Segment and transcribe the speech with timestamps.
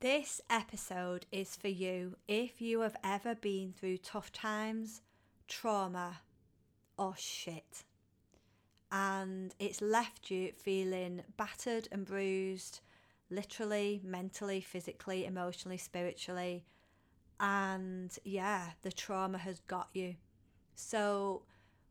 [0.00, 5.02] This episode is for you if you have ever been through tough times,
[5.46, 6.22] trauma,
[6.96, 7.84] or shit.
[8.90, 12.80] And it's left you feeling battered and bruised,
[13.28, 16.64] literally, mentally, physically, emotionally, spiritually.
[17.38, 20.14] And yeah, the trauma has got you.
[20.74, 21.42] So,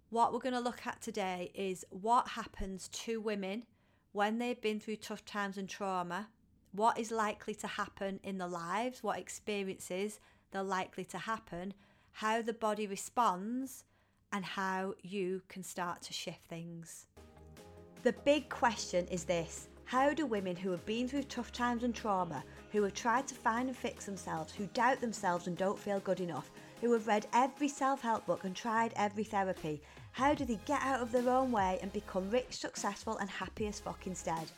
[0.09, 3.67] what we're going to look at today is what happens to women
[4.13, 6.29] when they've been through tough times and trauma
[6.71, 10.19] what is likely to happen in the lives, what experiences
[10.51, 11.73] they're likely to happen,
[12.11, 13.83] how the body responds,
[14.31, 17.07] and how you can start to shift things.
[18.03, 21.93] The big question is this How do women who have been through tough times and
[21.93, 25.99] trauma, who have tried to find and fix themselves, who doubt themselves and don't feel
[25.99, 26.51] good enough,
[26.81, 29.81] who have read every self help book and tried every therapy,
[30.11, 33.67] how do they get out of their own way and become rich, successful, and happy
[33.67, 34.49] as fuck instead?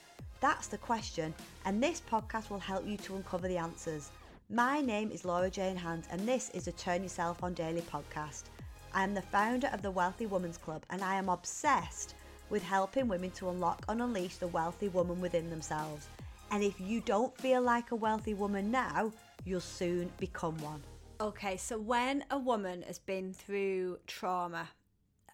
[0.42, 4.10] That's the question, and this podcast will help you to uncover the answers.
[4.50, 8.46] My name is Laura Jane Hand, and this is a Turn Yourself On Daily podcast.
[8.92, 12.16] I am the founder of the Wealthy Women's Club, and I am obsessed
[12.50, 16.08] with helping women to unlock and unleash the wealthy woman within themselves.
[16.50, 19.12] And if you don't feel like a wealthy woman now,
[19.46, 20.82] you'll soon become one.
[21.22, 24.70] Okay, so when a woman has been through trauma,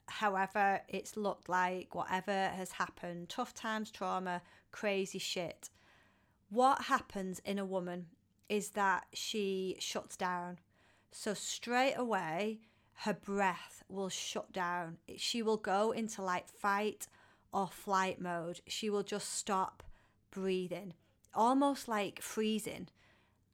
[0.07, 4.41] however it's looked like, whatever has happened, tough times, trauma,
[4.71, 5.69] crazy shit.
[6.49, 8.07] What happens in a woman
[8.49, 10.59] is that she shuts down.
[11.11, 12.59] So straight away,
[13.01, 14.97] her breath will shut down.
[15.17, 17.07] She will go into like fight
[17.51, 18.61] or flight mode.
[18.67, 19.83] She will just stop
[20.31, 20.93] breathing,
[21.33, 22.87] almost like freezing.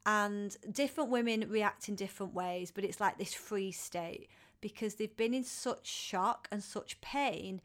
[0.06, 4.30] And different women react in different ways, but it's like this freeze state
[4.64, 7.60] because they've been in such shock and such pain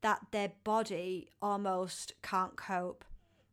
[0.00, 3.04] that their body almost can't cope.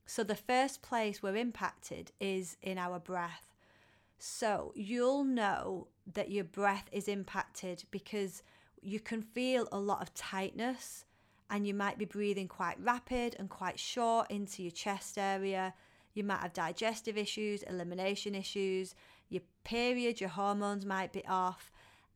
[0.05, 3.49] So, the first place we're impacted is in our breath.
[4.19, 8.43] So, you'll know that your breath is impacted because
[8.79, 11.05] you can feel a lot of tightness
[11.49, 15.73] and you might be breathing quite rapid and quite short into your chest area.
[16.13, 18.93] You might have digestive issues, elimination issues,
[19.29, 21.71] your period, your hormones might be off.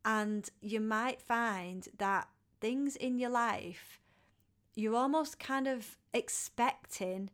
[0.08, 2.30] And you might find that
[2.62, 4.00] things in your life,
[4.74, 7.30] you're almost kind of expecting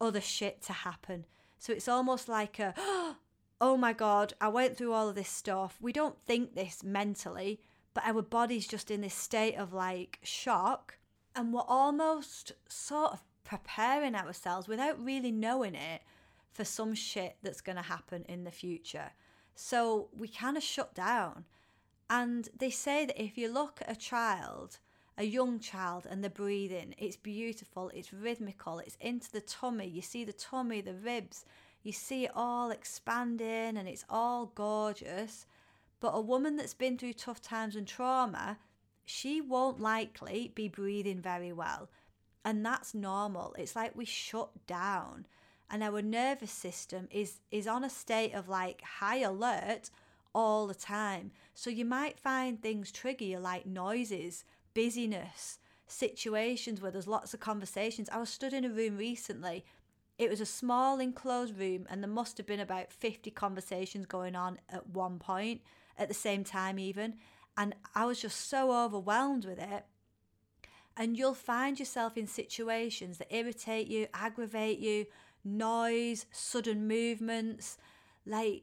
[0.00, 1.26] other shit to happen.
[1.58, 2.72] So it's almost like a,
[3.60, 5.76] oh my God, I went through all of this stuff.
[5.78, 7.60] We don't think this mentally,
[7.92, 10.96] but our body's just in this state of like shock.
[11.36, 16.00] And we're almost sort of preparing ourselves without really knowing it
[16.50, 19.10] for some shit that's going to happen in the future.
[19.54, 21.44] So we kind of shut down.
[22.10, 24.78] And they say that if you look at a child,
[25.16, 29.86] a young child, and the breathing, it's beautiful, it's rhythmical, it's into the tummy.
[29.86, 31.44] You see the tummy, the ribs,
[31.84, 35.46] you see it all expanding, and it's all gorgeous.
[36.00, 38.58] But a woman that's been through tough times and trauma,
[39.04, 41.90] she won't likely be breathing very well.
[42.44, 43.54] And that's normal.
[43.56, 45.26] It's like we shut down
[45.70, 49.90] and our nervous system is is on a state of like high alert
[50.34, 51.32] all the time.
[51.54, 57.40] So you might find things trigger you like noises, busyness, situations where there's lots of
[57.40, 58.08] conversations.
[58.10, 59.64] I was stood in a room recently.
[60.18, 64.36] It was a small enclosed room and there must have been about 50 conversations going
[64.36, 65.62] on at one point
[65.96, 67.14] at the same time even
[67.56, 69.84] and I was just so overwhelmed with it.
[70.96, 75.06] And you'll find yourself in situations that irritate you, aggravate you,
[75.44, 77.78] noise, sudden movements,
[78.26, 78.62] like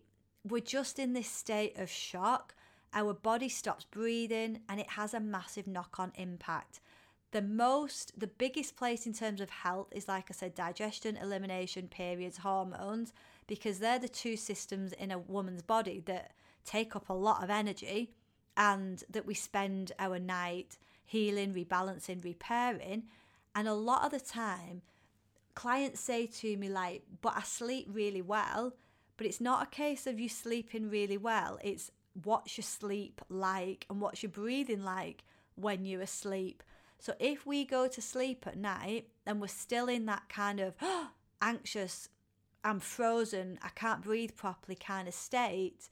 [0.49, 2.55] we're just in this state of shock.
[2.93, 6.79] Our body stops breathing and it has a massive knock on impact.
[7.31, 11.89] The most, the biggest place in terms of health is, like I said, digestion, elimination,
[11.89, 13.11] periods, hormones,
[13.47, 16.31] because they're the two systems in a woman's body that
[16.63, 18.13] take up a lot of energy
[18.55, 23.03] and that we spend our night healing, rebalancing, repairing.
[23.53, 24.81] And a lot of the time,
[25.53, 28.73] clients say to me, like, but I sleep really well.
[29.17, 31.59] But it's not a case of you sleeping really well.
[31.63, 31.91] It's
[32.23, 35.23] what's your sleep like and what's your breathing like
[35.55, 36.63] when you're asleep.
[36.99, 40.75] So if we go to sleep at night and we're still in that kind of
[40.81, 41.09] oh,
[41.41, 42.09] anxious,
[42.63, 45.89] I'm frozen, I can't breathe properly kind of state,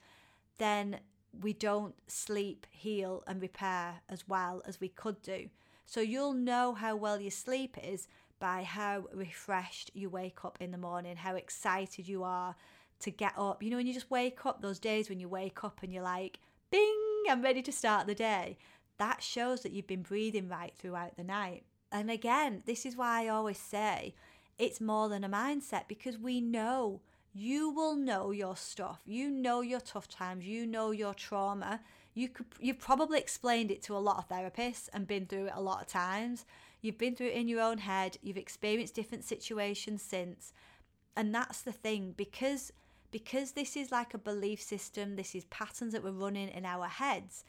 [0.57, 1.00] then
[1.42, 5.50] we don't sleep, heal, and repair as well as we could do.
[5.86, 8.07] So you'll know how well your sleep is
[8.39, 12.56] by how refreshed you wake up in the morning, how excited you are
[13.00, 13.62] to get up.
[13.62, 16.03] You know, when you just wake up, those days when you wake up and you're
[16.03, 16.39] like,
[16.71, 18.57] bing, I'm ready to start the day.
[18.97, 21.63] That shows that you've been breathing right throughout the night.
[21.92, 24.15] And again, this is why I always say
[24.57, 27.01] it's more than a mindset because we know
[27.33, 29.01] you will know your stuff.
[29.06, 31.81] You know your tough times, you know your trauma.
[32.13, 35.53] You could you've probably explained it to a lot of therapists and been through it
[35.53, 36.45] a lot of times.
[36.81, 40.53] You've been through it in your own head, you've experienced different situations since.
[41.18, 42.71] And that's the thing because
[43.15, 46.85] because this is like a belief system, this is patterns that we're running in our
[46.85, 47.45] heads.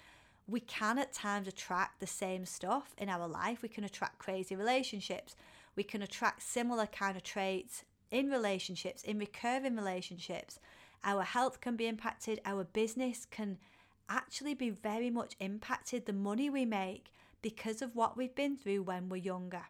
[0.46, 3.62] We can at times attract the same stuff in our life.
[3.62, 5.34] We can attract crazy relationships.
[5.74, 7.82] We can attract similar kind of traits
[8.12, 10.60] in relationships, in recurring relationships.
[11.02, 13.58] Our health can be impacted, our business can
[14.08, 17.10] actually be very much impacted, the money we make,
[17.42, 19.62] because of what we've been through when we're younger.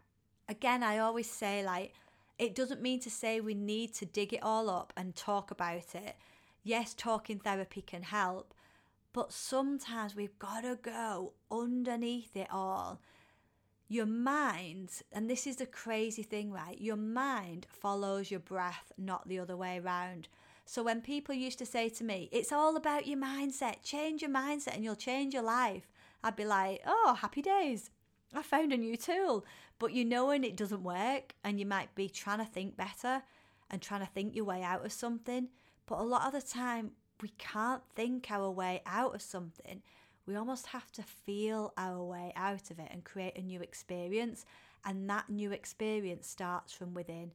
[0.47, 1.95] Again, I always say, like,
[2.37, 5.95] it doesn't mean to say we need to dig it all up and talk about
[5.95, 6.15] it.
[6.63, 8.53] Yes, talking therapy can help,
[9.13, 12.99] but sometimes we've got to go underneath it all
[13.89, 16.79] your mind, and this is the crazy thing, right?
[16.79, 20.27] Your mind follows your breath, not the other way around.
[20.65, 24.31] So when people used to say to me, it's all about your mindset, change your
[24.31, 25.87] mindset and you'll change your life,
[26.23, 27.89] I'd be like, oh, happy days.
[28.33, 29.45] I found a new tool.
[29.79, 33.23] But you know when it doesn't work and you might be trying to think better
[33.69, 35.49] and trying to think your way out of something.
[35.85, 36.91] But a lot of the time,
[37.21, 39.81] we can't think our way out of something
[40.27, 44.45] we almost have to feel our way out of it and create a new experience.
[44.85, 47.31] And that new experience starts from within.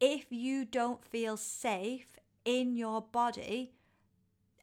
[0.00, 3.72] If you don't feel safe in your body,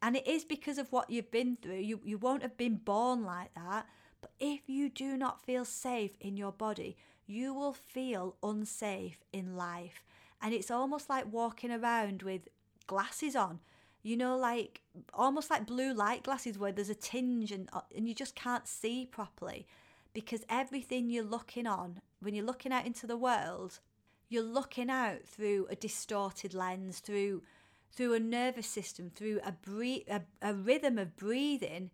[0.01, 3.24] and it is because of what you've been through, you, you won't have been born
[3.24, 3.88] like that.
[4.22, 9.56] But if you do not feel safe in your body, you will feel unsafe in
[9.56, 10.04] life.
[10.42, 12.48] And it's almost like walking around with
[12.88, 13.60] glasses on
[14.08, 14.80] you know, like
[15.14, 18.66] almost like blue light glasses where there's a tinge and, uh, and you just can't
[18.66, 19.68] see properly
[20.14, 23.80] because everything you're looking on, when you're looking out into the world,
[24.30, 27.44] you're looking out through a distorted lens, through
[27.92, 31.90] through a nervous system, through a, bre- a, a rhythm of breathing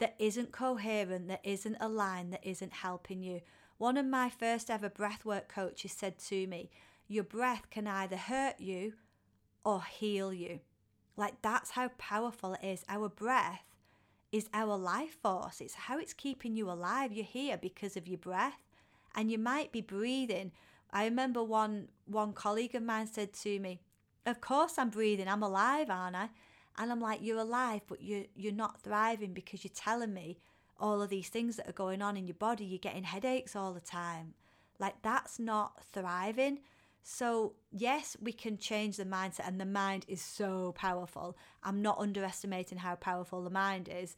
[0.00, 3.40] that isn't coherent, that isn't aligned, that isn't helping you.
[3.78, 6.70] One of my first ever breathwork coaches said to me,
[7.06, 8.94] Your breath can either hurt you
[9.64, 10.60] or heal you.
[11.16, 12.84] Like that's how powerful it is.
[12.88, 13.64] Our breath
[14.32, 15.60] is our life force.
[15.60, 17.12] It's how it's keeping you alive.
[17.12, 18.62] You're here because of your breath.
[19.14, 20.52] And you might be breathing.
[20.92, 23.80] I remember one one colleague of mine said to me,
[24.24, 26.30] Of course I'm breathing, I'm alive, aren't I?
[26.78, 30.38] And I'm like, You're alive, but you you're not thriving because you're telling me
[30.78, 32.64] all of these things that are going on in your body.
[32.64, 34.34] You're getting headaches all the time.
[34.78, 36.60] Like that's not thriving.
[37.02, 41.36] So, yes, we can change the mindset, and the mind is so powerful.
[41.62, 44.16] I'm not underestimating how powerful the mind is.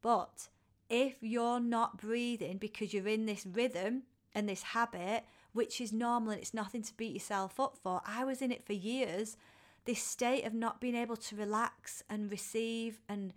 [0.00, 0.48] But
[0.88, 4.02] if you're not breathing because you're in this rhythm
[4.34, 8.24] and this habit, which is normal and it's nothing to beat yourself up for, I
[8.24, 9.36] was in it for years.
[9.84, 13.34] This state of not being able to relax and receive and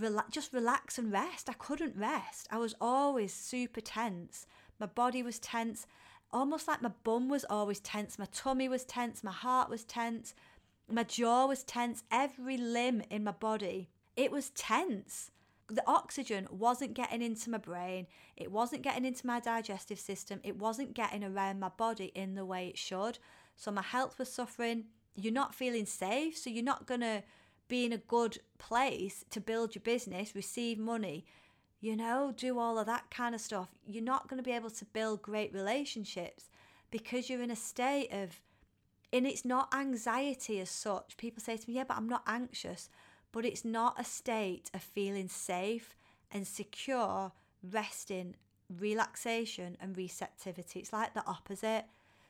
[0.00, 1.48] rela- just relax and rest.
[1.48, 2.48] I couldn't rest.
[2.50, 4.46] I was always super tense.
[4.78, 5.86] My body was tense
[6.32, 10.34] almost like my bum was always tense, my tummy was tense, my heart was tense,
[10.88, 15.30] my jaw was tense, every limb in my body, it was tense.
[15.68, 18.06] The oxygen wasn't getting into my brain,
[18.36, 22.44] it wasn't getting into my digestive system, it wasn't getting around my body in the
[22.44, 23.18] way it should.
[23.56, 24.84] So my health was suffering.
[25.16, 27.22] You're not feeling safe, so you're not going to
[27.68, 31.24] be in a good place to build your business, receive money,
[31.80, 34.70] you know, do all of that kind of stuff, you're not going to be able
[34.70, 36.48] to build great relationships
[36.90, 38.40] because you're in a state of,
[39.12, 41.16] and it's not anxiety as such.
[41.16, 42.88] People say to me, yeah, but I'm not anxious.
[43.32, 45.94] But it's not a state of feeling safe
[46.30, 48.36] and secure, resting,
[48.80, 50.80] relaxation, and receptivity.
[50.80, 51.84] It's like the opposite.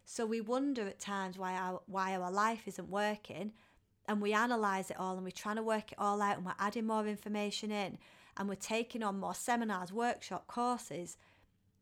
[0.08, 3.52] So we wonder at times why our why our life isn't working,
[4.08, 6.52] and we analyze it all, and we're trying to work it all out, and we're
[6.60, 7.98] adding more information in,
[8.36, 11.18] and we're taking on more seminars, workshop courses.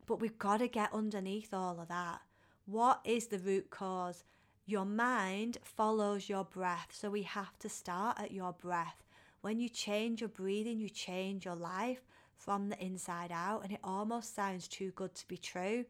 [0.07, 2.19] But we've got to get underneath all of that.
[2.65, 4.23] What is the root cause?
[4.65, 6.89] Your mind follows your breath.
[6.93, 9.03] So we have to start at your breath.
[9.41, 12.01] When you change your breathing, you change your life
[12.35, 13.63] from the inside out.
[13.63, 15.85] And it almost sounds too good to be true.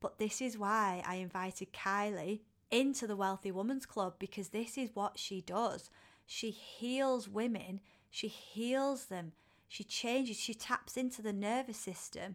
[0.00, 2.40] But this is why I invited Kylie
[2.70, 5.90] into the Wealthy Woman's Club because this is what she does.
[6.26, 7.80] She heals women,
[8.10, 9.32] she heals them
[9.70, 12.34] she changes, she taps into the nervous system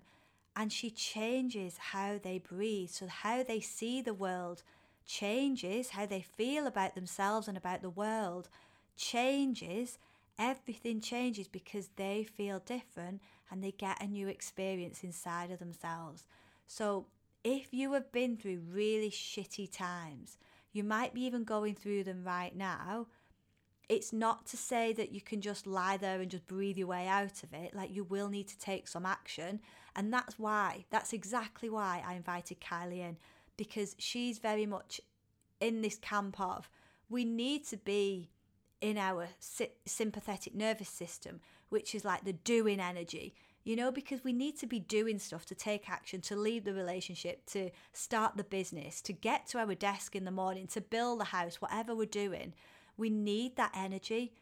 [0.55, 2.91] and she changes how they breathe.
[2.91, 4.63] So, how they see the world
[5.05, 8.47] changes, how they feel about themselves and about the world
[8.95, 9.97] changes.
[10.39, 16.25] Everything changes because they feel different and they get a new experience inside of themselves.
[16.67, 17.07] So,
[17.45, 20.37] if you have been through really shitty times,
[20.73, 23.07] you might be even going through them right now.
[23.87, 27.07] it's not to say that you can just lie there and just breathe your way
[27.07, 27.75] out of it.
[27.75, 29.59] Like you will need to take some action.
[29.95, 33.17] And that's why, that's exactly why I invited Kylie in
[33.57, 34.99] because she's very much
[35.59, 36.67] in this camp of
[37.09, 38.31] we need to be
[38.81, 39.27] in our
[39.85, 43.35] sympathetic nervous system, which is like the doing energy,
[43.65, 46.73] you know, because we need to be doing stuff to take action, to leave the
[46.73, 51.19] relationship, to start the business, to get to our desk in the morning, to build
[51.19, 52.53] the house, whatever we're doing.
[52.95, 54.33] We need that energy,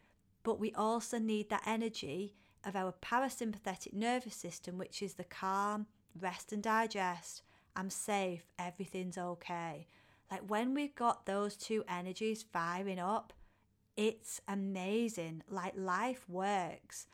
[0.43, 5.87] but we also need that energy of our parasympathetic nervous system, which is the calm,
[6.19, 7.43] rest and digest.
[7.77, 9.87] I'm safe, everything's okay.
[10.29, 13.31] Like when we've got those two energies firing up,
[13.95, 15.43] it's amazing.
[15.49, 17.07] Like life works.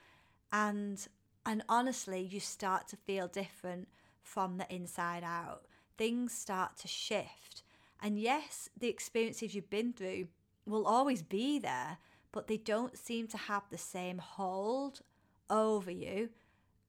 [0.51, 1.08] And
[1.50, 3.88] and honestly, you start to feel different
[4.22, 5.63] from the inside out.
[5.98, 7.63] Things start to shift.
[8.00, 10.27] And yes, the experiences you've been through
[10.68, 11.98] will always be there,
[12.32, 15.01] but they don't seem to have the same hold
[15.50, 16.29] over you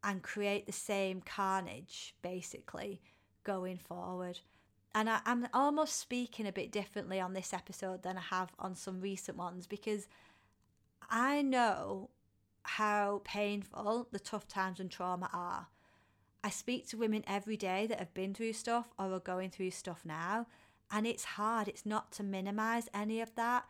[0.05, 3.01] and create the same carnage, basically,
[3.45, 4.41] going forward.
[4.95, 8.75] And I, am almost speaking a bit differently on this episode than I have on
[8.75, 10.07] some recent ones because
[11.09, 12.11] I know
[12.63, 15.69] how painful the tough times and trauma are.
[16.43, 19.73] I speak to women every day that have been through stuff or are going through
[19.73, 20.47] stuff now,
[20.91, 21.69] and it's hard.
[21.69, 23.65] It's not to minimize any of that,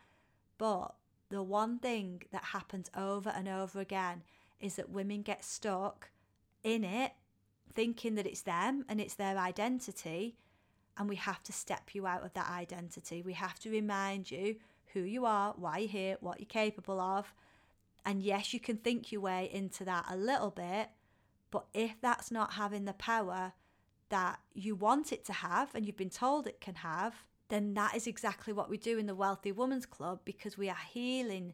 [0.57, 0.95] but
[1.29, 4.23] the one thing that happens over and over again
[4.59, 6.11] is that women get stuck
[6.63, 7.13] in it,
[7.73, 10.37] thinking that it's them and it's their identity.
[10.97, 13.21] And we have to step you out of that identity.
[13.21, 14.57] We have to remind you
[14.93, 17.33] who you are, why you're here, what you're capable of.
[18.05, 20.89] And yes, you can think your way into that a little bit,
[21.51, 23.53] but if that's not having the power
[24.09, 27.95] that you want it to have and you've been told it can have, then that
[27.95, 31.53] is exactly what we do in the Wealthy Woman's Club because we are healing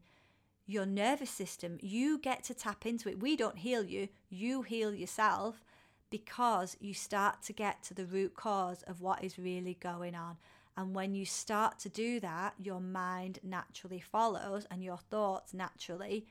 [0.65, 1.77] your nervous system.
[1.81, 3.19] You get to tap into it.
[3.19, 5.63] We don't heal you, you heal yourself
[6.09, 10.37] because you start to get to the root cause of what is really going on.
[10.77, 16.27] And when you start to do that, your mind naturally follows and your thoughts naturally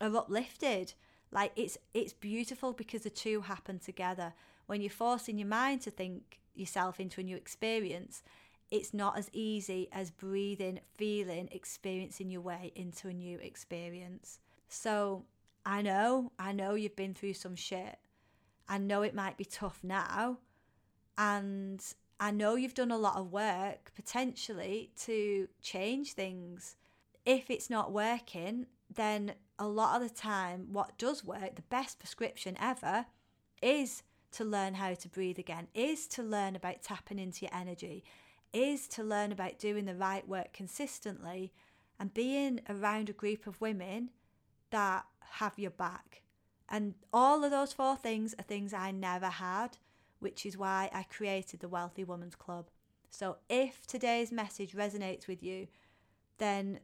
[0.00, 0.94] are uplifted.
[1.32, 4.32] Like it's it's beautiful because the two happen together.
[4.66, 8.22] When you're forcing your mind to think yourself into a new experience,
[8.70, 14.38] it's not as easy as breathing, feeling, experiencing your way into a new experience.
[14.68, 15.24] So
[15.66, 17.98] I know, I know you've been through some shit.
[18.68, 20.38] I know it might be tough now.
[21.18, 21.82] And
[22.20, 26.76] I know you've done a lot of work potentially to change things.
[27.26, 31.98] If it's not working, then a lot of the time, what does work, the best
[31.98, 33.04] prescription ever,
[33.62, 34.02] is
[34.32, 38.02] to learn how to breathe again, is to learn about tapping into your energy,
[38.52, 41.52] is to learn about doing the right work consistently
[42.00, 44.10] and being around a group of women
[44.70, 46.22] that have your back.
[46.68, 49.76] And all of those four things are things I never had,
[50.20, 52.70] which is why I created the Wealthy Woman's Club.
[53.10, 55.66] So if today's message resonates with you,
[56.38, 56.80] then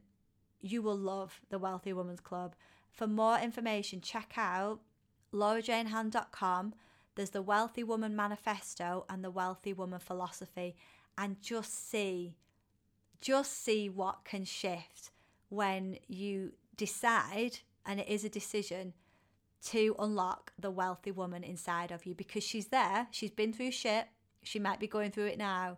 [0.61, 2.55] you will love the Wealthy Woman's Club.
[2.91, 4.79] For more information, check out
[5.33, 6.73] laurajanehand.com.
[7.15, 10.75] There's the Wealthy Woman Manifesto and the Wealthy Woman Philosophy
[11.17, 12.35] and just see
[13.19, 15.09] just see what can shift
[15.49, 18.93] when you decide and it is a decision
[19.63, 24.05] to unlock the wealthy woman inside of you because she's there she's been through shit
[24.43, 25.77] she might be going through it now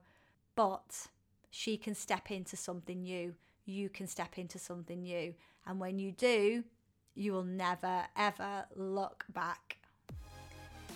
[0.56, 1.08] but
[1.50, 3.34] she can step into something new
[3.70, 5.34] you can step into something new.
[5.66, 6.64] And when you do
[7.20, 9.78] you will never ever look back.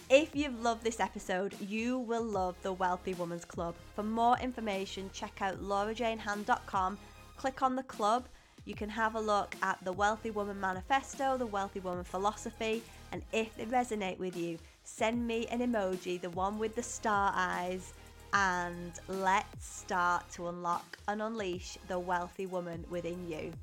[0.09, 3.75] If you've loved this episode, you will love the Wealthy Woman's Club.
[3.95, 6.97] For more information, check out laurajanehand.com,
[7.35, 8.27] click on the club.
[8.65, 13.21] You can have a look at the Wealthy Woman Manifesto, the Wealthy Woman Philosophy, and
[13.33, 17.93] if they resonate with you, send me an emoji, the one with the star eyes,
[18.33, 23.53] and let's start to unlock and unleash the wealthy woman within you.